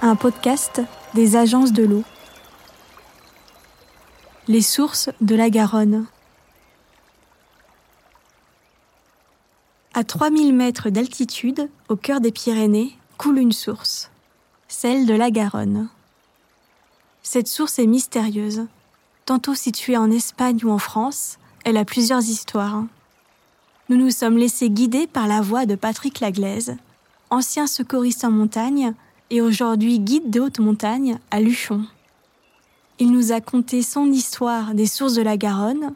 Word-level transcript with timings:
Un 0.00 0.14
podcast 0.14 0.80
des 1.14 1.34
agences 1.34 1.72
de 1.72 1.82
l'eau. 1.82 2.04
Les 4.46 4.62
sources 4.62 5.10
de 5.20 5.34
la 5.34 5.50
Garonne. 5.50 6.06
À 9.94 10.04
3000 10.04 10.54
mètres 10.54 10.90
d'altitude, 10.90 11.68
au 11.88 11.96
cœur 11.96 12.20
des 12.20 12.30
Pyrénées, 12.30 12.96
coule 13.16 13.38
une 13.38 13.50
source, 13.50 14.12
celle 14.68 15.04
de 15.04 15.14
la 15.14 15.32
Garonne. 15.32 15.88
Cette 17.24 17.48
source 17.48 17.80
est 17.80 17.86
mystérieuse. 17.86 18.66
Tantôt 19.26 19.56
située 19.56 19.96
en 19.96 20.12
Espagne 20.12 20.60
ou 20.62 20.70
en 20.70 20.78
France, 20.78 21.38
elle 21.64 21.76
a 21.76 21.84
plusieurs 21.84 22.22
histoires. 22.22 22.84
Nous 23.88 23.96
nous 23.96 24.12
sommes 24.12 24.38
laissés 24.38 24.70
guider 24.70 25.08
par 25.08 25.26
la 25.26 25.40
voix 25.40 25.66
de 25.66 25.74
Patrick 25.74 26.20
Laglaise, 26.20 26.76
ancien 27.30 27.66
secouriste 27.66 28.24
en 28.24 28.30
montagne 28.30 28.94
et 29.30 29.40
aujourd'hui 29.40 30.00
guide 30.00 30.30
de 30.30 30.40
haute 30.40 30.58
montagne 30.58 31.18
à 31.30 31.40
Luchon. 31.40 31.82
Il 32.98 33.12
nous 33.12 33.32
a 33.32 33.40
conté 33.40 33.82
son 33.82 34.06
histoire 34.06 34.74
des 34.74 34.86
sources 34.86 35.14
de 35.14 35.22
la 35.22 35.36
Garonne, 35.36 35.94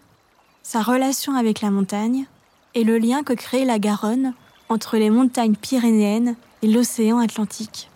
sa 0.63 0.83
relation 0.83 1.35
avec 1.35 1.61
la 1.61 1.71
montagne 1.71 2.27
et 2.75 2.85
le 2.85 2.99
lien 2.99 3.23
que 3.23 3.33
crée 3.33 3.65
la 3.65 3.79
Garonne 3.79 4.35
entre 4.69 4.97
les 4.97 5.11
montagnes 5.11 5.57
pyrénéennes 5.57 6.37
et 6.63 6.69
l'océan 6.69 7.19
Atlantique. 7.19 7.91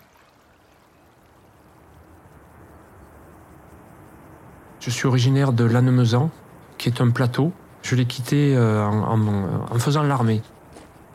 Je 4.80 4.90
suis 4.90 5.06
originaire 5.06 5.52
de 5.52 5.64
Lannemezan, 5.64 6.30
qui 6.78 6.88
est 6.88 7.00
un 7.00 7.10
plateau. 7.10 7.52
Je 7.82 7.96
l'ai 7.96 8.04
quitté 8.04 8.54
euh, 8.56 8.84
en, 8.84 9.78
faisant 9.78 10.02
l'armée. 10.02 10.42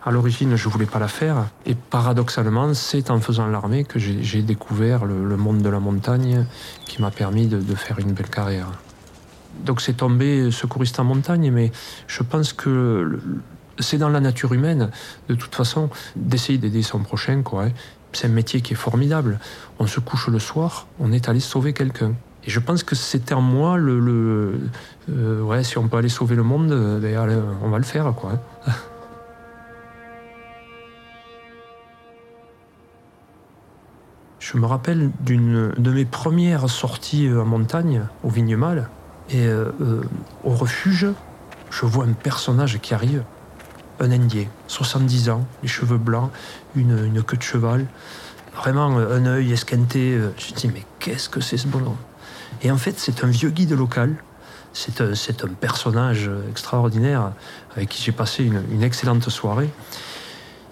À 0.03 0.09
l'origine, 0.09 0.55
je 0.55 0.67
voulais 0.67 0.87
pas 0.87 0.97
la 0.97 1.07
faire. 1.07 1.47
Et 1.65 1.75
paradoxalement, 1.75 2.73
c'est 2.73 3.11
en 3.11 3.19
faisant 3.19 3.45
l'armée 3.47 3.83
que 3.83 3.99
j'ai 3.99 4.41
découvert 4.41 5.05
le, 5.05 5.37
monde 5.37 5.61
de 5.61 5.69
la 5.69 5.79
montagne 5.79 6.45
qui 6.85 7.01
m'a 7.01 7.11
permis 7.11 7.47
de, 7.47 7.75
faire 7.75 7.99
une 7.99 8.13
belle 8.13 8.29
carrière. 8.29 8.71
Donc 9.63 9.79
c'est 9.79 9.93
tombé 9.93 10.49
secouriste 10.49 10.99
en 10.99 11.03
montagne, 11.03 11.51
mais 11.51 11.71
je 12.07 12.23
pense 12.23 12.51
que 12.51 13.19
c'est 13.77 13.99
dans 13.99 14.09
la 14.09 14.19
nature 14.19 14.53
humaine, 14.53 14.89
de 15.29 15.35
toute 15.35 15.53
façon, 15.53 15.89
d'essayer 16.15 16.57
d'aider 16.57 16.81
son 16.81 16.99
prochain. 16.99 17.43
Quoi, 17.43 17.65
hein. 17.65 17.71
C'est 18.13 18.27
un 18.27 18.31
métier 18.31 18.61
qui 18.61 18.73
est 18.73 18.77
formidable. 18.77 19.39
On 19.77 19.87
se 19.87 19.99
couche 19.99 20.27
le 20.27 20.39
soir, 20.39 20.87
on 20.99 21.11
est 21.11 21.29
allé 21.29 21.39
sauver 21.39 21.73
quelqu'un. 21.73 22.13
Et 22.43 22.49
je 22.49 22.59
pense 22.59 22.83
que 22.83 22.95
c'était 22.95 23.35
en 23.35 23.41
moi 23.41 23.77
le, 23.77 24.59
euh, 25.09 25.41
ouais, 25.41 25.63
si 25.63 25.77
on 25.77 25.87
peut 25.87 25.97
aller 25.97 26.09
sauver 26.09 26.35
le 26.35 26.43
monde, 26.43 26.71
euh, 26.71 26.99
ben, 26.99 27.43
on 27.61 27.69
va 27.69 27.77
le 27.77 27.83
faire, 27.83 28.11
quoi. 28.15 28.33
Je 34.51 34.57
me 34.57 34.65
rappelle 34.65 35.11
d'une 35.21 35.71
de 35.77 35.91
mes 35.91 36.03
premières 36.03 36.69
sorties 36.69 37.29
en 37.29 37.45
montagne, 37.45 38.01
au 38.21 38.29
Vignemal, 38.29 38.89
et 39.29 39.45
euh, 39.47 39.71
au 40.43 40.49
refuge, 40.49 41.07
je 41.69 41.85
vois 41.85 42.03
un 42.03 42.11
personnage 42.11 42.79
qui 42.81 42.93
arrive 42.93 43.23
un 44.01 44.11
Indien, 44.11 44.47
70 44.67 45.29
ans, 45.29 45.45
les 45.63 45.69
cheveux 45.69 45.97
blancs, 45.97 46.31
une, 46.75 47.23
queue 47.23 47.37
de 47.37 47.41
cheval, 47.43 47.85
vraiment 48.53 48.97
euh, 48.99 49.17
un 49.17 49.25
œil 49.25 49.53
esquinté. 49.53 50.15
Euh, 50.15 50.31
je 50.37 50.51
me 50.51 50.57
dis, 50.57 50.67
mais 50.67 50.83
qu'est-ce 50.99 51.29
que 51.29 51.39
c'est 51.39 51.57
ce 51.57 51.67
bonhomme? 51.67 51.95
Et 52.61 52.71
en 52.71 52.77
fait, 52.77 52.99
c'est 52.99 53.23
un 53.23 53.27
vieux 53.27 53.51
guide 53.51 53.71
local. 53.71 54.15
C'est 54.73 54.99
un, 54.99 55.13
personnage 55.61 56.29
extraordinaire 56.49 57.31
avec 57.75 57.87
qui 57.87 58.03
j'ai 58.03 58.11
passé 58.11 58.43
une, 58.43 58.83
excellente 58.83 59.29
soirée. 59.29 59.69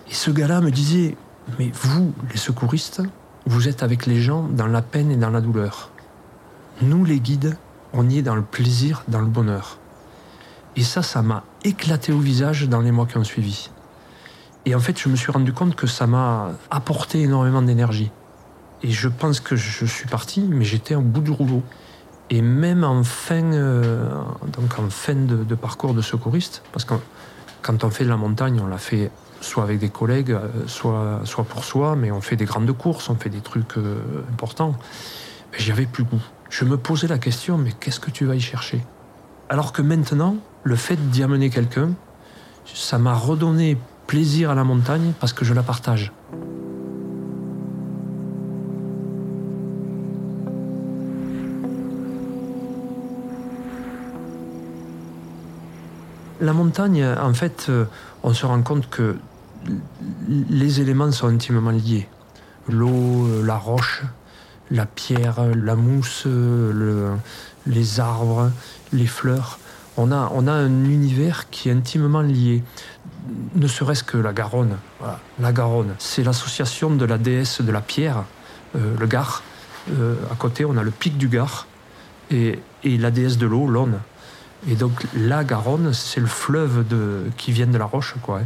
Et 0.10 0.14
ce 0.14 0.32
gars-là 0.32 0.60
me 0.60 0.72
disait, 0.72 1.16
mais 1.58 1.72
vous, 1.74 2.14
les 2.30 2.38
secouristes, 2.38 3.02
vous 3.50 3.68
êtes 3.68 3.82
avec 3.82 4.06
les 4.06 4.22
gens 4.22 4.44
dans 4.44 4.68
la 4.68 4.84
peine 4.84 5.10
et 5.10 5.16
dans 5.16 5.32
la 5.32 5.42
douleur. 5.42 5.90
Nous, 6.84 7.04
les 7.04 7.20
guides, 7.20 7.58
on 7.94 8.08
y 8.08 8.20
est 8.20 8.22
dans 8.22 8.36
le 8.36 8.44
plaisir, 8.44 9.04
dans 9.08 9.22
le 9.22 9.26
bonheur. 9.26 9.80
Et 10.76 10.84
ça, 10.84 11.02
ça 11.02 11.24
m'a 11.24 11.44
éclaté 11.64 12.12
au 12.12 12.20
visage 12.20 12.70
dans 12.70 12.80
les 12.80 12.92
mois 12.92 13.08
qui 13.08 13.18
ont 13.18 13.24
suivi. 13.24 13.72
Et 14.68 14.76
en 14.76 14.80
fait, 14.80 15.00
je 15.00 15.10
me 15.10 15.16
suis 15.16 15.32
rendu 15.32 15.52
compte 15.52 15.76
que 15.76 15.88
ça 15.88 16.06
m'a 16.06 16.52
apporté 16.70 17.22
énormément 17.24 17.64
d'énergie. 17.64 18.12
Et 18.84 18.92
je 18.92 19.08
pense 19.08 19.40
que 19.40 19.56
je 19.56 19.84
suis 19.84 20.08
parti, 20.08 20.42
mais 20.48 20.64
j'étais 20.64 20.94
au 20.94 21.02
bout 21.02 21.22
du 21.22 21.32
rouleau. 21.32 21.64
Et 22.30 22.44
même 22.44 22.84
en 22.84 23.04
fin, 23.04 23.52
euh, 23.54 24.08
donc 24.56 24.78
en 24.78 24.92
fin 24.92 25.16
de, 25.16 25.56
parcours 25.56 25.96
de 25.96 26.04
secouriste, 26.04 26.62
parce 26.72 26.86
que 26.86 26.94
quand 27.64 27.84
on 27.84 27.90
fait 27.90 28.04
de 28.04 28.10
la 28.10 28.18
montagne, 28.18 28.62
on 28.64 28.68
la 28.68 28.78
fait 28.78 29.10
soit 29.42 29.64
avec 29.64 29.80
des 29.80 29.90
collègues, 29.90 30.32
euh, 30.32 30.48
soit, 30.68 31.22
soit 31.24 31.44
pour 31.44 31.64
soi, 31.64 31.96
mais 31.96 32.12
on 32.12 32.22
fait 32.22 32.36
des 32.36 32.46
grandes 32.46 32.72
courses, 32.72 33.10
on 33.10 33.16
fait 33.16 33.30
des 33.30 33.42
trucs 33.42 33.78
euh, 33.78 34.02
importants. 34.32 34.76
J'y 35.58 35.72
avais 35.72 35.86
plus 35.86 36.04
goût. 36.04 36.22
Je 36.50 36.66
me 36.66 36.78
posais 36.78 37.08
la 37.08 37.18
question, 37.18 37.58
mais 37.58 37.72
qu'est-ce 37.72 38.00
que 38.00 38.12
tu 38.12 38.26
vas 38.26 38.36
y 38.36 38.42
chercher? 38.42 38.82
Alors 39.50 39.72
que 39.72 39.82
maintenant, 39.82 40.36
le 40.64 40.76
fait 40.76 40.98
d'y 41.10 41.24
amener 41.24 41.50
quelqu'un, 41.50 41.92
ça 42.66 42.98
m'a 42.98 43.14
redonné 43.14 43.78
plaisir 44.08 44.52
à 44.52 44.56
la 44.56 44.64
montagne 44.64 45.14
parce 45.20 45.34
que 45.34 45.46
je 45.46 45.54
la 45.54 45.64
partage. 45.64 46.12
La 56.42 56.54
montagne, 56.54 57.06
en 57.06 57.34
fait, 57.34 57.66
euh, 57.68 57.86
on 58.24 58.34
se 58.34 58.46
rend 58.46 58.62
compte 58.62 58.90
que 58.90 59.18
les 60.50 60.80
éléments 60.80 61.12
sont 61.12 61.28
intimement 61.28 61.72
liés. 61.72 62.08
L'eau, 62.70 63.28
euh, 63.28 63.44
la 63.46 63.58
roche, 63.58 64.04
la 64.72 64.86
pierre, 64.86 65.42
la 65.54 65.76
mousse, 65.76 66.24
euh, 66.28 67.14
les 67.68 68.00
arbres, 68.00 68.52
les 68.94 69.08
fleurs 69.08 69.60
on 70.02 70.12
a, 70.14 70.54
un 70.54 70.86
univers 70.86 71.50
qui 71.50 71.68
est 71.68 71.74
intimement 71.74 72.22
lié. 72.22 72.64
Ne 73.56 73.68
serait-ce 73.68 74.04
que 74.04 74.18
la 74.18 74.32
Garonne. 74.32 74.78
La 75.40 75.52
Garonne, 75.52 75.94
c'est 76.00 76.24
l'association 76.24 76.96
de 76.96 77.04
la 77.04 77.18
déesse 77.18 77.60
de 77.62 77.70
la 77.70 77.82
pierre, 77.82 78.24
le 78.76 79.06
Gard. 79.08 79.44
À 79.90 80.36
côté, 80.38 80.64
on 80.64 80.78
a 80.78 80.84
le 80.84 80.92
pic 80.92 81.18
du 81.18 81.28
Gard 81.28 81.68
et, 82.32 82.60
la 82.86 83.12
déesse 83.12 83.38
de 83.38 83.46
l'eau, 83.46 83.68
l'Aune. 83.68 84.00
Et 84.68 84.76
donc 84.76 85.06
la 85.16 85.44
Garonne, 85.44 85.94
c'est 85.94 86.20
le 86.20 86.28
fleuve 86.28 86.84
qui 87.38 87.52
vient 87.52 87.68
de 87.68 87.78
la 87.78 87.86
roche. 87.86 88.16
Hein. 88.30 88.42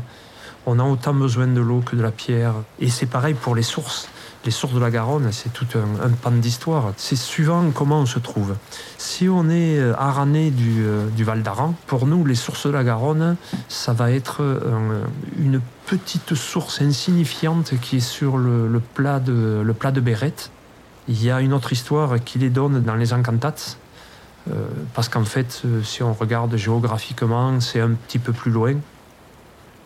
On 0.66 0.79
a 0.79 0.84
autant 0.84 1.13
besoin 1.13 1.47
de 1.47 1.59
l'eau 1.59 1.81
que 1.81 1.96
de 1.96 2.01
la 2.01 2.12
pierre. 2.12 2.53
Et 2.79 2.90
c'est 2.90 3.06
pareil 3.06 3.34
pour 3.34 3.56
les 3.56 3.63
sources 3.63 4.07
les 4.46 4.51
sources 4.51 4.74
de 4.74 4.79
la 4.79 4.91
Garonne, 4.91 5.31
c'est 5.31 5.53
tout 5.53 5.68
un, 5.75 6.09
pan 6.09 6.31
d'histoire. 6.31 6.94
C'est 6.97 7.16
suivant 7.16 7.72
comment 7.74 8.00
on 8.00 8.06
se 8.06 8.19
trouve. 8.19 8.56
Si 8.97 9.29
on 9.29 9.50
est 9.50 9.79
euh, 9.79 10.50
du, 10.51 10.84
euh, 10.84 11.09
du 11.09 11.24
Val 11.24 11.44
d'Aran, 11.44 11.75
pour 11.88 12.06
nous, 12.07 12.25
les 12.25 12.35
sources 12.35 12.68
de 12.68 12.72
la 12.72 12.84
Garonne, 12.84 13.38
ça 13.69 13.94
va 13.94 14.12
être 14.12 14.41
euh, 14.41 15.03
une 15.40 15.62
petite 15.85 16.35
source 16.35 16.81
insignifiante 16.81 17.74
qui 17.81 17.97
est 17.97 18.01
sur 18.01 18.38
le, 18.38 18.81
plat, 18.94 19.19
de, 19.19 19.62
le 19.63 20.01
Bérette. 20.01 20.51
Il 21.07 21.22
y 21.24 21.31
a 21.31 21.41
une 21.41 21.53
autre 21.53 21.72
histoire 21.72 22.22
qui 22.24 22.40
les 22.40 22.50
donne 22.50 22.81
dans 22.81 22.95
les 22.95 23.13
Encantats, 23.13 23.78
parce 24.94 25.09
qu'en 25.09 25.24
fait, 25.24 25.62
si 25.84 26.04
on 26.04 26.14
regarde 26.14 26.56
géographiquement, 26.56 27.60
c'est 27.62 27.80
un 27.80 27.92
petit 27.92 28.19
peu 28.19 28.34
plus 28.34 28.51
loin. 28.51 28.75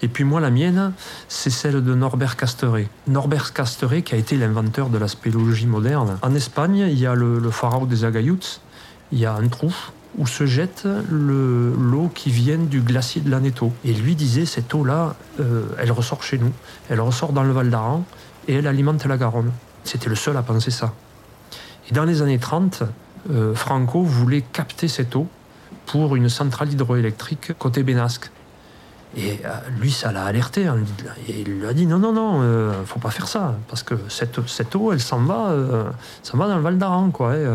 Et 0.01 0.07
puis 0.07 0.23
moi, 0.23 0.39
la 0.39 0.51
mienne, 0.51 0.93
c'est 1.27 1.49
celle 1.49 1.83
de 1.83 1.95
Norbert 1.95 2.37
Casteret. 2.37 2.87
Norbert 3.07 3.53
Casteret, 3.53 4.03
qui 4.03 4.13
a 4.13 4.17
été 4.17 4.37
l'inventeur 4.37 4.89
de 4.89 4.97
la 4.97 5.07
spéléologie 5.07 5.65
moderne. 5.65 6.17
En 6.21 6.35
Espagne, 6.35 6.87
il 6.89 6.99
y 6.99 7.07
a 7.07 7.15
le, 7.15 7.39
le 7.39 7.85
des 7.87 8.05
Agayuts, 8.05 8.59
il 9.11 9.19
y 9.19 9.25
a 9.25 9.33
un 9.33 9.47
trou 9.47 9.73
où 10.17 10.25
se 10.25 10.45
jette 10.45 10.87
l'eau 11.09 12.09
qui 12.13 12.31
vient 12.31 12.57
du 12.57 12.81
glacier 12.81 13.21
de 13.21 13.29
l'Aneto. 13.29 13.71
Et 13.85 13.93
lui 13.93 14.15
disait, 14.15 14.45
cette 14.45 14.73
eau-là, 14.73 15.15
euh, 15.39 15.65
elle 15.79 15.91
ressort 15.91 16.23
chez 16.23 16.37
nous, 16.37 16.51
elle 16.89 17.01
ressort 17.01 17.33
dans 17.33 17.43
le 17.43 17.51
Val 17.51 17.69
d'Aran 17.69 18.03
et 18.47 18.55
elle 18.55 18.67
alimente 18.67 19.05
la 19.05 19.17
Garonne. 19.17 19.51
C'était 19.83 20.09
le 20.09 20.15
seul 20.15 20.37
à 20.37 20.41
penser 20.41 20.71
ça. 20.71 20.93
Et 21.89 21.93
dans 21.93 22.03
les 22.03 22.21
années 22.21 22.39
30, 22.39 22.83
euh, 23.31 23.55
Franco 23.55 24.03
voulait 24.03 24.41
capter 24.41 24.87
cette 24.87 25.15
eau 25.15 25.27
pour 25.85 26.15
une 26.15 26.29
centrale 26.29 26.71
hydroélectrique 26.71 27.57
côté 27.57 27.83
Bénasque. 27.83 28.29
Et 29.15 29.39
euh, 29.45 29.49
lui, 29.79 29.91
ça 29.91 30.11
l'a 30.11 30.25
alerté. 30.25 30.67
Hein. 30.67 30.77
Et 31.27 31.41
il 31.41 31.59
lui 31.59 31.65
a 31.65 31.73
dit 31.73 31.85
non, 31.85 31.97
non, 31.97 32.11
non, 32.11 32.39
euh, 32.41 32.83
faut 32.85 32.99
pas 32.99 33.11
faire 33.11 33.27
ça. 33.27 33.55
Parce 33.67 33.83
que 33.83 33.95
cette, 34.09 34.45
cette 34.47 34.75
eau, 34.75 34.91
elle 34.91 34.99
s'en 34.99 35.21
va, 35.21 35.49
euh, 35.49 35.89
va 36.33 36.47
dans 36.47 36.55
le 36.55 36.61
Val 36.61 36.77
d'Aran. 36.77 37.09
Quoi, 37.11 37.35
et, 37.35 37.47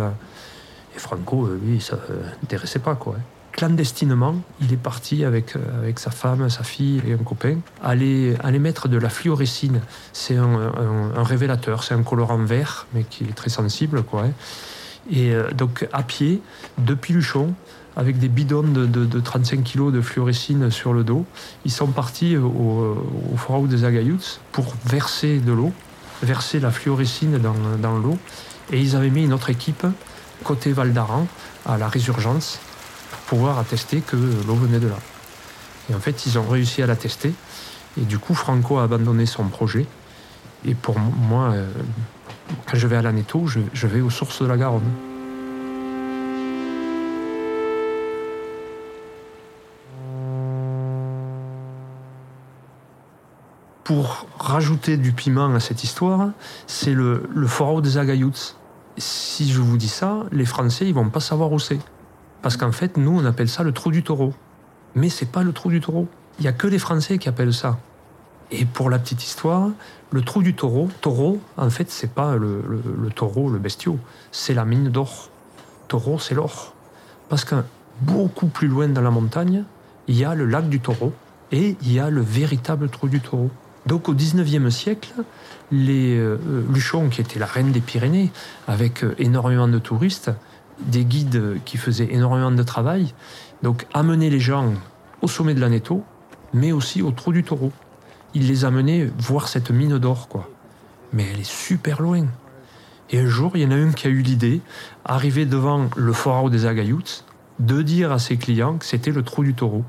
Franco, 0.97 1.49
lui, 1.63 1.81
ça 1.81 1.99
n'intéressait 2.43 2.79
pas. 2.79 2.95
Quoi, 2.95 3.17
Clandestinement, 3.53 4.37
il 4.61 4.73
est 4.73 4.79
parti 4.79 5.25
avec, 5.25 5.55
avec 5.79 5.99
sa 5.99 6.11
femme, 6.11 6.49
sa 6.49 6.65
fille 6.65 7.03
et 7.07 7.13
un 7.13 7.19
copain, 7.19 7.59
aller, 7.83 8.35
aller 8.43 8.59
mettre 8.59 8.89
de 8.89 8.97
la 8.97 9.11
fluorescine. 9.11 9.83
C'est 10.13 10.37
un, 10.37 10.73
révélateur, 11.17 11.85
c'est 11.85 11.95
un 11.95 12.03
colorant 12.03 12.39
vert, 12.39 12.87
mais 12.95 13.05
qui 13.05 13.25
est 13.25 13.35
très 13.35 13.51
sensible. 13.51 14.03
Quoi, 14.03 14.25
et 15.11 15.33
donc, 15.55 15.89
à 15.93 16.03
pied, 16.03 16.41
depuis 16.79 17.13
Luchon, 17.15 17.55
avec 17.97 18.19
des 18.19 18.29
bidons 18.29 18.63
de, 18.63 19.21
35 19.21 19.65
kg 19.65 19.91
de 19.91 20.01
fluorescine 20.01 20.71
sur 20.71 20.93
le 20.93 21.05
dos. 21.05 21.27
Ils 21.65 21.73
sont 21.73 21.89
partis 21.89 22.37
au, 22.37 22.97
au 23.49 23.67
des 23.67 23.85
Agayuts 23.85 24.39
pour 24.53 24.75
verser 24.87 25.39
de 25.41 25.53
l'eau 25.53 25.73
versé 26.23 26.61
la 26.61 26.71
fluorescine 26.71 27.39
dans, 27.39 27.55
dans 27.81 27.99
l'eau 27.99 28.19
et 28.71 28.81
ils 28.81 28.97
avaient 28.97 29.11
mis 29.11 29.25
une 29.25 29.33
autre 29.33 29.51
équipe 29.51 29.87
côté 30.45 30.73
Val 30.73 30.93
d'Aran 30.93 31.27
à 31.67 31.77
la 31.77 31.89
résurgence 31.89 32.61
pour 33.11 33.21
pouvoir 33.21 33.59
attester 33.59 34.01
que 34.01 34.17
l'eau 34.17 34.55
venait 34.55 34.81
de 34.81 34.89
là. 34.89 34.99
Et 35.91 35.95
en 35.95 36.01
fait, 36.01 36.27
ils 36.27 36.39
ont 36.39 36.49
réussi 36.49 36.83
à 36.83 36.87
l'attester. 36.87 37.33
Et 38.01 38.03
du 38.03 38.19
coup, 38.19 38.35
Franco 38.35 38.79
a 38.79 38.85
abandonné 38.85 39.27
son 39.27 39.45
projet. 39.45 39.87
Et 40.65 40.75
pour 40.75 40.99
moi, 40.99 41.53
euh, 41.53 41.69
quand 42.67 42.77
je 42.77 42.87
vais 42.87 42.97
à 42.97 43.03
l'Aneto, 43.03 43.47
je, 43.47 43.61
je 43.73 43.87
vais 43.87 44.01
aux 44.01 44.11
sources 44.11 44.43
de 44.43 44.47
la 44.47 44.57
Garonne. 44.57 44.91
pour 53.85 54.27
rajouter 54.39 54.97
du 54.97 55.13
piment 55.13 55.55
à 55.55 55.61
cette 55.61 55.85
histoire, 55.85 56.31
c'est 56.67 56.95
le, 56.95 57.29
le 57.35 57.81
des 57.83 57.99
Agayouts. 57.99 58.55
Si 58.97 59.51
je 59.51 59.61
vous 59.61 59.77
dis 59.77 59.89
ça, 59.89 60.25
les 60.33 60.47
Français, 60.47 60.87
ils 60.87 60.95
vont 60.95 61.11
pas 61.11 61.21
savoir 61.21 61.53
où 61.53 61.59
c'est. 61.59 61.79
Parce 62.41 62.57
qu'en 62.57 62.73
fait, 62.73 62.97
nous, 62.97 63.21
on 63.21 63.25
appelle 63.27 63.49
ça 63.49 63.63
le 63.63 63.73
trou 63.73 63.91
du 63.91 64.03
taureau. 64.03 64.33
Mais 64.95 65.11
c'est 65.11 65.31
pas 65.31 65.43
le 65.43 65.53
trou 65.53 65.71
du 65.71 65.81
taureau. 65.81 66.09
Il 66.39 66.45
y 66.45 66.49
a 66.49 66.53
que 66.53 66.67
les 66.67 66.79
Français 66.79 67.19
qui 67.19 67.29
appellent 67.29 67.53
ça. 67.53 67.79
Et 68.51 68.65
pour 68.65 68.91
la 68.91 68.99
petite 68.99 69.25
histoire, 69.25 69.71
le 70.11 70.23
trou 70.23 70.43
du 70.43 70.55
taureau, 70.55 70.89
taureau, 71.01 71.41
en 71.57 71.71
fait, 71.71 71.91
c'est 71.91 72.13
pas 72.13 72.37
le, 72.37 72.63
taureau, 73.15 73.49
le 73.49 73.59
bestiau, 73.59 73.99
c'est 74.31 74.55
la 74.55 74.65
mine 74.65 74.91
d'or. 74.91 75.31
Taureau, 75.89 76.19
c'est 76.19 76.35
l'or. 76.35 76.75
Parce 77.29 77.45
que 77.45 77.57
beaucoup 78.03 78.47
plus 78.47 78.69
loin 78.69 78.89
dans 78.89 79.01
la 79.01 79.11
montagne, 79.11 79.65
il 80.09 80.17
y 80.17 80.25
a 80.25 80.35
le 80.35 80.47
lac 80.47 80.69
du 80.69 80.81
taureau 80.81 81.13
et 81.51 81.77
il 81.83 81.93
y 81.93 82.01
a 82.01 82.11
le 82.11 82.21
véritable 82.21 82.89
trou 82.89 83.09
du 83.09 83.21
taureau. 83.21 83.51
Donc 83.87 84.09
au 84.09 84.15
XIXe 84.15 84.73
siècle, 84.75 85.13
les 85.71 86.17
euh, 86.17 86.39
Luchon, 86.73 87.09
qui 87.09 87.21
était 87.21 87.39
la 87.39 87.47
reine 87.47 87.73
des 87.73 87.81
Pyrénées, 87.81 88.31
avec 88.69 89.03
euh, 89.03 89.15
énormément 89.19 89.69
de 89.69 89.79
touristes, 89.79 90.31
des 90.81 91.05
guides 91.05 91.59
qui 91.65 91.79
faisaient 91.79 92.09
énormément 92.13 92.51
de 92.51 92.63
travail, 92.63 93.15
donc 93.63 93.87
amenaient 93.93 94.31
les 94.31 94.41
gens 94.41 94.73
au 95.21 95.29
sommet 95.29 95.55
de 95.55 95.61
l'Aneto, 95.61 96.05
mais 96.53 96.73
aussi 96.73 97.03
au 97.03 97.11
trou 97.11 97.33
du 97.33 97.45
taureau. 97.45 97.73
Ils 98.35 98.49
les 98.49 98.65
amenaient 98.65 99.11
voir 99.19 99.49
cette 99.49 99.71
mine 99.71 99.99
d'or, 99.99 100.29
quoi. 100.29 100.49
Mais 101.13 101.27
elle 101.33 101.41
est 101.41 101.51
super 101.51 102.01
loin. 102.01 102.27
Et 103.11 103.19
un 103.19 103.27
jour, 103.27 103.53
il 103.55 103.63
y 103.63 103.67
en 103.67 103.71
a 103.71 103.77
un 103.77 103.93
qui 103.93 104.07
a 104.07 104.11
eu 104.11 104.23
l'idée, 104.23 104.63
arrivé 105.05 105.45
devant 105.45 105.91
le 105.97 106.13
Forao 106.13 106.49
des 106.49 106.65
Agayouts, 106.65 107.25
de 107.59 107.83
dire 107.83 108.11
à 108.11 108.19
ses 108.19 108.39
clients 108.39 108.79
que 108.79 108.87
c'était 108.87 109.11
le 109.11 109.23
trou 109.23 109.45
du 109.45 109.55
taureau. 109.55 109.85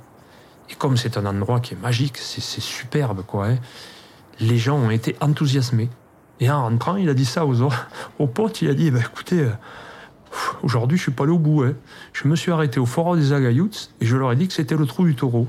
Et 0.70 0.76
comme 0.76 0.98
c'est 0.98 1.18
un 1.18 1.26
endroit 1.26 1.62
qui 1.62 1.74
est 1.74 1.82
magique, 1.82 2.18
c'est 2.18 2.62
superbe, 2.62 3.24
quoi. 3.26 3.48
Hein, 3.48 3.58
les 4.40 4.58
gens 4.58 4.78
ont 4.78 4.90
été 4.90 5.16
enthousiasmés. 5.22 5.90
Et 6.40 6.50
en 6.50 6.64
rentrant, 6.64 6.98
il 6.98 7.08
a 7.10 7.14
dit 7.14 7.26
ça 7.26 7.46
aux, 7.46 7.56
aux 8.20 8.28
potes. 8.28 8.62
Il 8.62 8.70
a 8.70 8.74
dit, 8.74 8.92
bah, 8.92 9.00
écoutez, 9.00 9.42
euh, 9.42 9.52
aujourd'hui, 10.64 10.98
je 10.98 11.04
suis 11.04 11.12
pas 11.12 11.24
allé 11.24 11.32
au 11.32 11.40
bout. 11.40 11.64
Hein. 11.64 11.74
Je 12.12 12.28
me 12.28 12.36
suis 12.36 12.52
arrêté 12.52 12.80
au 12.80 12.86
Fort 12.86 13.16
des 13.16 13.32
Agayouts 13.32 13.70
et 14.02 14.06
je 14.06 14.18
leur 14.18 14.32
ai 14.32 14.36
dit 14.36 14.48
que 14.48 14.54
c'était 14.54 14.76
le 14.76 14.86
trou 14.86 15.06
du 15.06 15.16
taureau. 15.16 15.48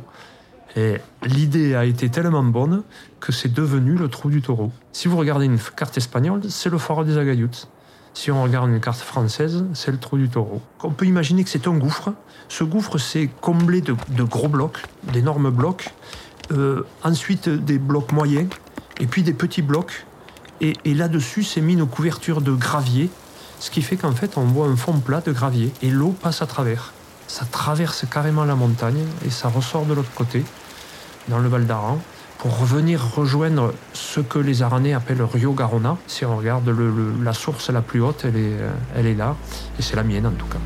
Et 0.76 0.96
l'idée 1.24 1.74
a 1.74 1.84
été 1.84 2.08
tellement 2.08 2.42
bonne 2.42 2.82
que 3.20 3.32
c'est 3.32 3.52
devenu 3.52 3.94
le 3.94 4.08
trou 4.08 4.28
du 4.28 4.42
taureau. 4.42 4.72
Si 4.92 5.08
vous 5.08 5.16
regardez 5.16 5.46
une 5.46 5.58
carte 5.58 5.96
espagnole, 5.96 6.42
c'est 6.48 6.70
le 6.70 6.78
Fort 6.78 7.04
des 7.04 7.16
Agayouts. 7.16 7.66
Si 8.12 8.30
on 8.30 8.42
regarde 8.42 8.70
une 8.70 8.80
carte 8.80 9.00
française, 9.00 9.64
c'est 9.74 9.90
le 9.90 9.98
trou 9.98 10.16
du 10.18 10.28
taureau. 10.28 10.62
On 10.82 10.90
peut 10.90 11.06
imaginer 11.06 11.42
que 11.42 11.50
c'est 11.50 11.66
un 11.66 11.76
gouffre. 11.76 12.12
Ce 12.48 12.62
gouffre, 12.62 12.98
c'est 12.98 13.28
comblé 13.40 13.80
de, 13.80 13.94
gros 14.22 14.48
blocs, 14.48 14.78
d'énormes 15.12 15.50
blocs. 15.50 15.90
Euh, 16.52 16.86
ensuite, 17.02 17.48
des 17.48 17.78
blocs 17.78 18.12
moyens, 18.12 18.48
et 19.00 19.06
puis 19.06 19.22
des 19.22 19.32
petits 19.32 19.62
blocs. 19.62 20.06
Et, 20.60 20.94
là-dessus, 20.94 21.42
c'est 21.42 21.60
mis 21.60 21.74
une 21.74 21.86
couverture 21.86 22.40
de 22.40 22.52
gravier, 22.52 23.10
ce 23.58 23.70
qui 23.70 23.82
fait 23.82 23.96
qu'en 23.96 24.12
fait, 24.12 24.38
on 24.38 24.44
voit 24.44 24.66
un 24.66 24.76
fond 24.76 24.98
plat 24.98 25.20
de 25.20 25.32
gravier, 25.32 25.72
et 25.82 25.90
l'eau 25.90 26.10
passe 26.10 26.40
à 26.40 26.46
travers. 26.46 26.92
Ça 27.26 27.44
traverse 27.44 28.06
carrément 28.10 28.44
la 28.44 28.54
montagne, 28.54 29.04
et 29.26 29.30
ça 29.30 29.48
ressort 29.48 29.84
de 29.84 29.94
l'autre 29.94 30.12
côté, 30.14 30.44
dans 31.28 31.38
le 31.38 31.48
Val 31.48 31.66
d'Aran 31.66 31.98
pour 32.38 32.58
revenir 32.58 33.14
rejoindre 33.14 33.72
ce 33.92 34.20
que 34.20 34.38
les 34.38 34.62
Aranais 34.62 34.92
appellent 34.92 35.22
Rio 35.22 35.52
Garona. 35.52 35.96
Si 36.06 36.24
on 36.24 36.36
regarde 36.36 36.68
la 37.22 37.32
source 37.32 37.70
la 37.70 37.80
plus 37.80 38.02
haute, 38.02 38.24
elle 38.24 38.36
est, 38.36 38.56
elle 38.94 39.06
est 39.06 39.14
là, 39.14 39.36
et 39.78 39.82
c'est 39.82 39.96
la 39.96 40.02
mienne 40.02 40.26
en 40.26 40.32
tout 40.32 40.46
cas. 40.46 40.58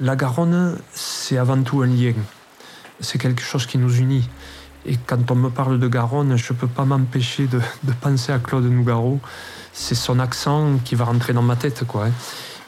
La 0.00 0.14
Garonne, 0.14 0.78
c'est 0.92 1.38
avant 1.38 1.60
tout 1.60 1.82
un 1.82 1.88
lien. 1.88 2.12
C'est 3.00 3.18
quelque 3.18 3.42
chose 3.42 3.66
qui 3.66 3.78
nous 3.78 3.96
unit. 3.96 4.28
Et 4.88 4.96
quand 5.06 5.30
on 5.30 5.34
me 5.34 5.50
parle 5.50 5.78
de 5.78 5.86
Garonne, 5.86 6.36
je 6.36 6.52
ne 6.52 6.58
peux 6.58 6.66
pas 6.66 6.86
m'empêcher 6.86 7.46
de, 7.46 7.60
penser 8.00 8.32
à 8.32 8.38
Claude 8.38 8.64
Nougaro. 8.64 9.20
C'est 9.74 9.94
son 9.94 10.18
accent 10.18 10.78
qui 10.82 10.94
va 10.94 11.04
rentrer 11.04 11.34
dans 11.34 11.42
ma 11.42 11.56
tête, 11.56 11.84
quoi. 11.86 12.06
Hein. 12.06 12.12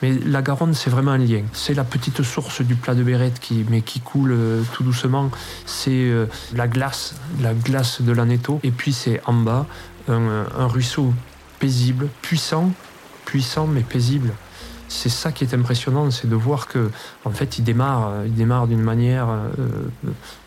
Mais 0.03 0.13
la 0.27 0.43
Garonne, 0.43 0.75
c'est 0.75 0.91
vraiment 0.91 1.13
un 1.13 1.19
lien. 1.19 1.43
C'est 1.55 1.73
la 1.73 1.85
petite 1.85 2.23
source 2.23 2.61
du 2.61 2.75
plat 2.75 2.95
de 2.95 3.03
Bérette 3.03 3.41
qui, 3.41 3.65
mais 3.71 3.81
qui 3.81 4.01
coule 4.01 4.33
euh, 4.33 4.63
tout 4.73 4.83
doucement. 4.83 5.31
C'est 5.65 5.91
euh, 5.91 6.27
la 6.55 6.69
glace, 6.69 7.15
la 7.41 7.55
glace 7.55 8.03
de 8.03 8.13
l'Aneto. 8.13 8.61
Et 8.63 8.71
puis 8.71 8.93
c'est 8.93 9.21
en 9.27 9.35
bas 9.35 9.67
un, 10.09 10.47
un 10.59 10.67
ruisseau 10.67 11.13
paisible, 11.59 12.09
puissant, 12.23 12.71
puissant 13.25 13.67
mais 13.67 13.83
paisible 13.83 14.33
c'est 14.91 15.09
ça 15.09 15.31
qui 15.31 15.45
est 15.45 15.55
impressionnant, 15.55 16.11
c'est 16.11 16.29
de 16.29 16.35
voir 16.35 16.67
que 16.67 16.91
en 17.25 17.31
fait 17.31 17.59
il 17.59 17.65
démarre, 17.65 18.27
il 18.27 18.35
démarre 18.35 18.67
d'une 18.67 18.83
manière 18.83 19.29
euh, 19.29 19.49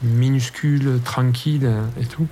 minuscule, 0.03 0.99
tranquille 1.03 1.71
et 1.99 2.05
tout, 2.05 2.27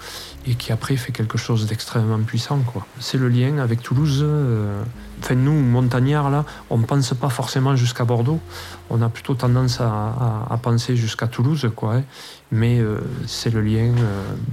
et 0.45 0.55
qui 0.55 0.73
après 0.73 0.97
fait 0.97 1.13
quelque 1.13 1.37
chose 1.37 1.67
d'extrêmement 1.67 2.19
puissant. 2.19 2.59
C'est 2.99 3.17
le 3.17 3.29
lien 3.29 3.59
avec 3.59 3.81
Toulouse. 3.81 4.19
Euh, 4.23 4.83
enfin 5.21 5.35
nous, 5.35 5.53
montagnards 5.53 6.29
là, 6.29 6.43
on 6.69 6.79
ne 6.79 6.85
pense 6.85 7.13
pas 7.13 7.29
forcément 7.29 7.77
jusqu'à 7.77 8.03
Bordeaux. 8.03 8.41
On 8.89 9.01
a 9.01 9.07
plutôt 9.07 9.35
tendance 9.35 9.79
à, 9.79 10.59
penser 10.61 10.97
jusqu'à 10.97 11.27
Toulouse. 11.27 11.65
Hein. 11.83 12.03
Mais 12.51 12.79
euh, 12.79 12.99
c'est 13.25 13.53
le 13.53 13.61
lien 13.61 13.93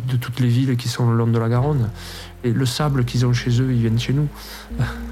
de 0.09 0.17
toutes 0.17 0.39
les 0.39 0.49
villes 0.49 0.77
qui 0.77 0.89
sont 0.89 1.11
le 1.11 1.17
long 1.17 1.27
de 1.27 1.39
la 1.39 1.49
Garonne. 1.49 1.91
Et 2.45 2.53
le 2.53 2.67
sable 2.67 3.05
qu'ils 3.05 3.27
ont 3.27 3.33
chez 3.33 3.51
eux, 3.61 3.73
ils 3.73 3.81
viennent 3.81 3.99
chez 3.99 4.13
nous. 4.13 4.29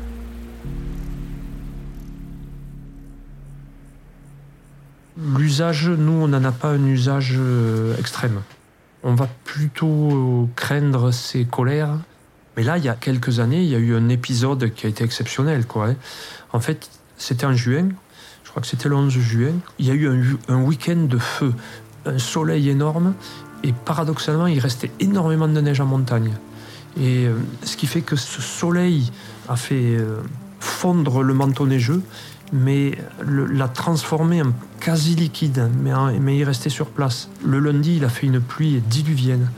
L'usage, 5.18 5.88
nous, 5.88 6.12
on 6.12 6.28
n'en 6.28 6.44
a 6.44 6.52
pas 6.52 6.68
un 6.68 6.84
usage 6.84 7.34
euh, 7.36 7.96
extrême. 7.98 8.42
On 9.02 9.14
va 9.14 9.28
plutôt 9.44 10.48
craindre 10.56 11.10
ses 11.10 11.44
colères. 11.46 11.96
Mais 12.56 12.62
là, 12.62 12.76
il 12.78 12.84
y 12.84 12.88
a 12.88 12.94
quelques 12.94 13.40
années, 13.40 13.62
il 13.62 13.68
y 13.68 13.74
a 13.74 13.78
eu 13.78 13.94
un 13.94 14.08
épisode 14.08 14.72
qui 14.74 14.86
a 14.86 14.88
été 14.88 15.04
exceptionnel. 15.04 15.64
Hein. 15.76 15.94
En 16.52 16.60
fait, 16.60 16.90
c'était 17.16 17.46
en 17.46 17.54
juin, 17.54 17.88
je 18.44 18.50
crois 18.50 18.62
que 18.62 18.68
c'était 18.68 18.88
le 18.88 18.96
11 18.96 19.12
juin, 19.12 19.52
il 19.78 19.86
y 19.86 19.90
a 19.90 19.94
eu 19.94 20.38
un, 20.48 20.62
week-end 20.62 21.06
de 21.08 21.18
feu, 21.18 21.52
un 22.06 22.18
soleil 22.18 22.68
énorme, 22.70 23.14
et 23.62 23.72
paradoxalement, 23.72 24.46
il 24.46 24.58
restait 24.58 24.90
énormément 25.00 25.48
de 25.48 25.60
neige 25.60 25.80
en 25.80 25.86
montagne. 25.86 26.32
Et 26.98 27.26
euh, 27.26 27.36
ce 27.62 27.76
qui 27.76 27.86
fait 27.86 28.00
que 28.00 28.16
ce 28.16 28.40
soleil 28.40 29.10
a 29.48 29.56
fait 29.56 29.96
euh, 29.96 30.20
fondre 30.60 31.22
le 31.22 31.34
manteau 31.34 31.66
neigeux, 31.66 32.02
mais 32.52 32.98
l'a 33.24 33.68
transformé 33.68 34.42
en 34.42 34.52
quasi 34.80 35.14
liquide, 35.14 35.68
mais, 35.82 35.92
mais 36.20 36.38
il 36.38 36.44
restait 36.44 36.70
sur 36.70 36.86
place. 36.86 37.28
Le 37.44 37.58
lundi, 37.58 37.96
il 37.96 38.04
a 38.04 38.08
fait 38.08 38.26
une 38.26 38.40
pluie 38.40 38.82
diluvienne. 38.88 39.50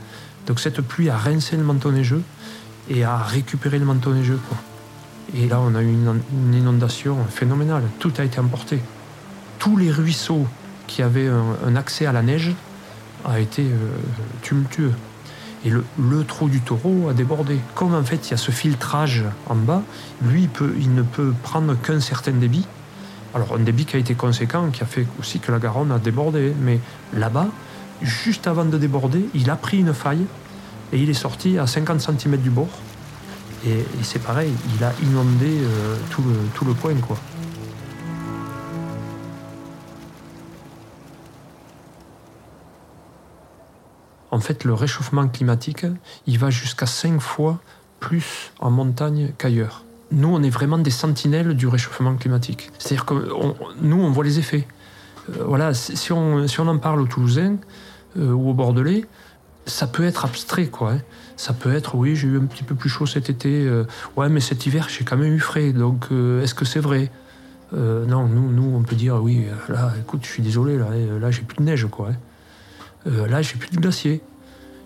Donc 0.47 0.59
cette 0.59 0.81
pluie 0.81 1.09
a 1.09 1.17
rincé 1.17 1.55
le 1.57 1.63
manteau 1.63 1.91
neigeux 1.91 2.23
et 2.89 3.03
a 3.03 3.17
récupéré 3.17 3.77
le 3.77 3.85
manteau 3.85 4.13
neigeux. 4.13 4.39
Et 5.35 5.47
là, 5.47 5.59
on 5.61 5.75
a 5.75 5.81
eu 5.83 5.87
une, 5.87 6.53
inondation 6.53 7.17
phénoménale. 7.29 7.83
Tout 7.99 8.11
a 8.17 8.23
été 8.23 8.39
emporté. 8.39 8.79
Tous 9.59 9.77
les 9.77 9.91
ruisseaux 9.91 10.47
qui 10.87 11.03
avaient 11.03 11.29
un, 11.65 11.75
accès 11.75 12.07
à 12.07 12.11
la 12.11 12.23
neige 12.23 12.53
a 13.25 13.39
été 13.39 13.61
euh, 13.61 13.75
tumultueux. 14.41 14.93
Et 15.65 15.69
le, 15.69 16.23
trou 16.23 16.49
du 16.49 16.61
taureau 16.61 17.09
a 17.09 17.13
débordé. 17.13 17.59
Comme 17.75 17.93
en 17.93 18.03
fait 18.03 18.27
il 18.27 18.31
y 18.31 18.33
a 18.33 18.37
ce 18.37 18.51
filtrage 18.51 19.25
en 19.47 19.55
bas, 19.55 19.83
lui 20.21 20.49
il 20.79 20.95
ne 20.95 21.03
peut 21.03 21.33
prendre 21.43 21.79
qu'un 21.79 21.99
certain 21.99 22.31
débit. 22.31 22.65
Alors 23.33 23.53
un 23.55 23.59
débit 23.59 23.85
qui 23.85 23.95
a 23.95 23.99
été 23.99 24.15
conséquent, 24.15 24.69
qui 24.71 24.81
a 24.81 24.85
fait 24.85 25.05
aussi 25.19 25.39
que 25.39 25.51
la 25.51 25.59
Garonne 25.59 25.91
a 25.91 25.99
débordé. 25.99 26.53
Mais 26.59 26.79
là-bas, 27.13 27.47
juste 28.01 28.47
avant 28.47 28.65
de 28.65 28.77
déborder, 28.77 29.25
il 29.33 29.49
a 29.49 29.55
pris 29.55 29.79
une 29.79 29.93
faille 29.93 30.25
et 30.91 30.97
il 30.97 31.09
est 31.09 31.13
sorti 31.13 31.57
à 31.57 31.67
50 31.67 32.01
cm 32.01 32.37
du 32.37 32.49
bord. 32.49 32.67
Et, 33.67 33.85
c'est 34.03 34.23
pareil, 34.23 34.53
il 34.77 34.83
a 34.83 34.93
inondé 35.03 35.59
euh, 35.61 35.97
tout, 36.09 36.23
le, 36.23 36.35
tout 36.55 36.73
coin. 36.75 36.95
Quoi. 36.95 37.17
En 44.31 44.39
fait, 44.39 44.63
le 44.63 44.73
réchauffement 44.73 45.27
climatique, 45.27 45.85
il 46.25 46.39
va 46.39 46.49
jusqu'à 46.49 46.85
5 46.85 47.19
fois 47.19 47.59
plus 47.99 48.53
en 48.59 48.71
montagne 48.71 49.33
qu'ailleurs 49.37 49.83
nous, 50.11 50.29
on 50.29 50.41
est 50.41 50.49
vraiment 50.49 50.77
des 50.77 50.91
sentinelles 50.91 51.53
du 51.55 51.67
réchauffement 51.67 52.15
climatique. 52.15 52.71
C'est-à-dire 52.79 53.05
que 53.05 53.13
nous, 53.81 54.01
on 54.01 54.11
voit 54.11 54.23
les 54.23 54.39
effets. 54.39 54.67
voilà, 55.45 55.73
si 55.73 56.11
on, 56.11 56.47
si 56.47 56.59
on 56.59 56.67
en 56.67 56.77
parle 56.77 57.01
aux 57.01 57.07
Toulousains 57.07 57.57
ou 58.17 58.49
aux 58.49 58.53
Bordelais, 58.53 59.05
ça 59.65 59.85
peut 59.85 60.03
être 60.03 60.25
abstrait, 60.25 60.67
quoi. 60.67 60.93
Hein. 60.93 61.01
Ça 61.37 61.53
peut 61.53 61.73
être, 61.73 61.95
oui, 61.95 62.15
j'ai 62.15 62.27
eu 62.27 62.37
un 62.37 62.45
petit 62.45 62.63
peu 62.63 62.75
plus 62.75 62.89
chaud 62.89 63.05
cet 63.05 63.29
été. 63.29 63.69
ouais, 64.17 64.29
mais 64.29 64.39
cet 64.39 64.65
hiver, 64.65 64.87
j'ai 64.89 65.05
quand 65.05 65.17
même 65.17 65.33
eu 65.33 65.39
frais. 65.39 65.71
Donc, 65.71 66.07
est-ce 66.11 66.55
que 66.55 66.65
c'est 66.65 66.79
vrai? 66.79 67.11
Non, 67.71 68.27
nous, 68.27 68.51
nous, 68.51 68.75
on 68.75 68.81
peut 68.81 68.95
dire, 68.95 69.21
oui, 69.21 69.45
là, 69.69 69.93
écoute, 69.99 70.21
je 70.23 70.29
suis 70.29 70.43
désolé, 70.43 70.77
là, 70.77 70.87
là 71.19 71.31
j'ai 71.31 71.43
plus 71.43 71.57
de 71.57 71.63
neige, 71.63 71.87
quoi. 71.89 72.09
Hein. 72.09 73.27
là, 73.29 73.41
j'ai 73.41 73.55
plus 73.55 73.69
de 73.69 73.79
glacier. 73.79 74.21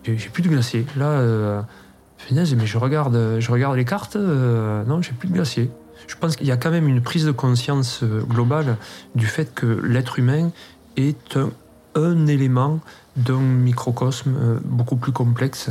J'ai 0.03 0.30
plus 0.30 0.44
de 0.44 0.50
glacier. 0.50 0.86
Là, 0.98 1.65
mais 2.32 2.65
je 2.65 2.77
regarde, 2.77 3.38
je 3.39 3.51
regarde 3.51 3.75
les 3.75 3.86
cartes, 3.86 4.15
euh, 4.15 4.84
non, 4.86 5.01
j'ai 5.01 5.12
plus 5.13 5.27
de 5.27 5.34
glacier. 5.34 5.70
Je 6.08 6.15
pense 6.15 6.36
qu'il 6.36 6.48
y 6.48 6.51
a 6.51 6.58
quand 6.58 6.72
même 6.72 6.88
une 6.88 7.01
prise 7.01 7.25
de 7.25 7.32
conscience 7.32 8.01
euh, 8.03 8.22
globale 8.22 8.77
du 9.15 9.25
fait 9.25 9.53
que 9.53 9.65
l'être 9.65 10.20
humain 10.20 10.51
est 10.98 11.38
un, 11.96 12.27
élément 12.27 12.80
d'un 13.15 13.39
microcosme 13.39 14.36
euh, 14.38 14.60
beaucoup 14.65 14.96
plus 14.96 15.12
complexe 15.12 15.70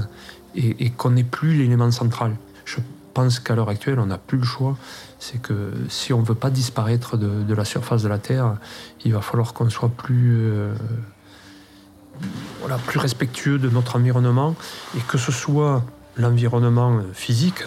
et, 0.54 0.90
qu'on 0.90 1.10
n'est 1.10 1.24
plus 1.24 1.54
l'élément 1.54 1.90
central. 1.90 2.36
Je 2.64 2.78
pense 3.14 3.40
qu'à 3.40 3.54
l'heure 3.54 3.68
actuelle, 3.68 3.98
on 3.98 4.06
n'a 4.06 4.18
plus 4.18 4.38
le 4.38 4.44
choix. 4.44 4.76
C'est 5.18 5.40
que 5.40 5.72
si 5.88 6.12
on 6.12 6.20
ne 6.20 6.26
veut 6.26 6.34
pas 6.34 6.50
disparaître 6.50 7.16
de, 7.16 7.54
la 7.54 7.64
surface 7.64 8.02
de 8.02 8.08
la 8.08 8.18
Terre, 8.18 8.56
il 9.04 9.14
va 9.14 9.22
falloir 9.22 9.54
qu'on 9.54 9.70
soit 9.70 9.88
plus, 9.88 10.46
voilà, 12.60 12.76
plus 12.76 12.98
respectueux 12.98 13.58
de 13.58 13.70
notre 13.70 13.96
environnement 13.96 14.54
et 14.96 15.00
que 15.00 15.16
ce 15.16 15.32
soit 15.32 15.82
l'environnement 16.16 17.00
physique, 17.12 17.64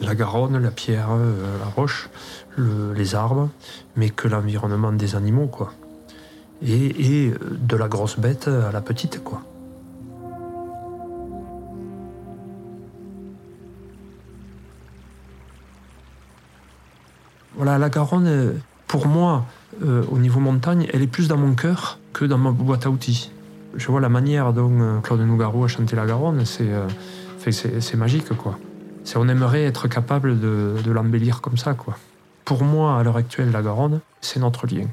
la 0.00 0.14
Garonne, 0.14 0.58
la 0.58 0.70
pierre, 0.70 1.08
euh, 1.10 1.58
la 1.58 1.66
roche, 1.66 2.08
les 2.58 3.14
arbres, 3.14 3.50
mais 3.96 4.10
que 4.10 4.28
l'environnement 4.28 4.92
des 4.92 5.14
animaux, 5.14 5.46
quoi. 5.46 5.72
Et, 6.66 7.32
de 7.50 7.76
la 7.76 7.88
grosse 7.88 8.18
bête 8.18 8.48
à 8.48 8.72
la 8.72 8.80
petite, 8.80 9.22
quoi. 9.22 9.42
Voilà, 17.56 17.78
la 17.78 17.88
Garonne, 17.88 18.60
pour 18.86 19.06
moi, 19.06 19.46
euh, 19.82 20.04
au 20.10 20.18
niveau 20.18 20.40
montagne, 20.40 20.88
elle 20.92 21.02
est 21.02 21.06
plus 21.06 21.28
dans 21.28 21.38
mon 21.38 21.54
cœur 21.54 21.98
que 22.12 22.24
dans 22.24 22.38
ma 22.38 22.50
boîte 22.50 22.86
à 22.86 22.90
outils 22.90 23.30
je 23.76 23.86
vois 23.88 24.00
la 24.00 24.08
manière 24.08 24.52
dont 24.52 24.80
euh, 24.80 25.00
Claude 25.00 25.20
Nougaro 25.20 25.64
a 25.64 25.68
chanté 25.68 25.96
la 25.96 26.06
Garonne, 26.06 26.44
c'est 26.44 26.70
euh, 26.70 27.96
magique 27.96 28.36
quoi. 28.36 28.58
On 29.14 29.28
aimerait 29.28 29.64
être 29.64 29.86
capable 29.88 30.40
de, 30.40 30.74
de 30.84 30.90
l'embellir 30.90 31.40
comme 31.40 31.56
ça 31.56 31.74
quoi. 31.74 31.96
Pour 32.44 32.64
moi, 32.64 32.98
à 32.98 33.02
l'heure 33.02 33.16
actuelle, 33.16 33.50
la 33.50 33.62
Garonne, 33.62 34.00
c'est 34.20 34.40
notre 34.40 34.66
lien. 34.66 34.86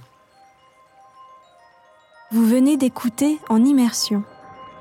Vous 2.32 2.46
venez 2.46 2.78
d'écouter 2.78 3.40
En 3.50 3.64
Immersion, 3.64 4.24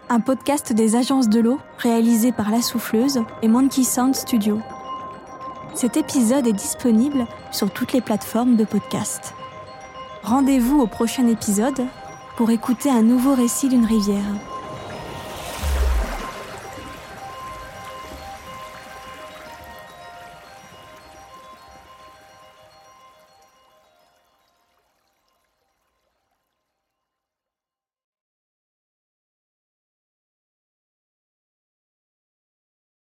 un 0.08 0.20
podcast 0.20 0.72
des 0.72 0.96
agences 0.96 1.28
de 1.28 1.40
l'eau 1.40 1.58
réalisé 1.78 2.32
par 2.32 2.50
La 2.50 2.62
Souffleuse 2.62 3.20
et 3.42 3.48
Monkey 3.48 3.82
Sound 3.82 4.14
Studio. 4.14 4.60
Cet 5.74 5.96
épisode 5.96 6.46
est 6.46 6.52
disponible 6.52 7.26
sur 7.50 7.70
toutes 7.70 7.92
les 7.92 8.00
plateformes 8.00 8.56
de 8.56 8.64
podcast. 8.64 9.34
Rendez-vous 10.22 10.80
au 10.80 10.86
prochain 10.86 11.26
épisode 11.26 11.82
pour 12.36 12.50
écouter 12.50 12.90
un 12.90 13.02
nouveau 13.02 13.34
récit 13.34 13.68
d'une 13.68 13.84
rivière. 13.84 14.51